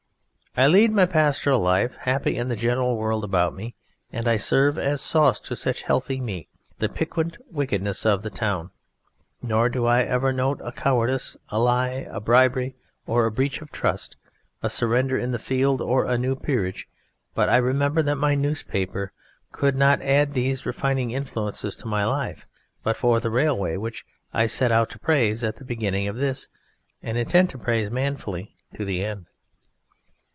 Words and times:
I 0.57 0.67
lead 0.67 0.91
my 0.91 1.05
pastoral 1.05 1.61
life, 1.61 1.95
happy 1.95 2.35
in 2.35 2.49
the 2.49 2.57
general 2.57 2.97
world 2.97 3.23
about 3.23 3.55
me, 3.55 3.73
and 4.11 4.27
I 4.27 4.35
serve, 4.35 4.77
as 4.77 4.99
sauce 4.99 5.39
to 5.39 5.55
such 5.55 5.83
healthy 5.83 6.19
meat, 6.19 6.49
the 6.77 6.89
piquant 6.89 7.37
wickedness 7.49 8.05
of 8.05 8.21
the 8.21 8.29
town; 8.29 8.69
nor 9.41 9.69
do 9.69 9.85
I 9.85 10.01
ever 10.01 10.33
note 10.33 10.59
a 10.61 10.73
cowardice, 10.73 11.37
a 11.47 11.57
lie, 11.57 12.05
a 12.11 12.19
bribery, 12.19 12.75
or 13.07 13.25
a 13.25 13.31
breach 13.31 13.61
of 13.61 13.71
trust, 13.71 14.17
a 14.61 14.69
surrender 14.69 15.17
in 15.17 15.31
the 15.31 15.39
field, 15.39 15.79
or 15.79 16.03
a 16.03 16.17
new 16.17 16.35
Peerage, 16.35 16.85
but 17.33 17.47
I 17.47 17.55
remember 17.55 18.01
that 18.01 18.17
my 18.17 18.35
newspaper 18.35 19.13
could 19.53 19.77
not 19.77 20.01
add 20.01 20.33
these 20.33 20.65
refining 20.65 21.11
influences 21.11 21.77
to 21.77 21.87
my 21.87 22.03
life 22.03 22.45
but 22.83 22.97
for 22.97 23.21
the 23.21 23.31
railway 23.31 23.77
which 23.77 24.05
I 24.33 24.47
set 24.47 24.69
out 24.73 24.89
to 24.89 24.99
praise 24.99 25.45
at 25.45 25.55
the 25.55 25.63
beginning 25.65 26.09
of 26.09 26.17
this 26.17 26.49
and 27.01 27.17
intend 27.17 27.51
to 27.51 27.57
praise 27.57 27.89
manfully 27.89 28.57
to 28.73 28.83
the 28.83 29.05
end. 29.05 29.27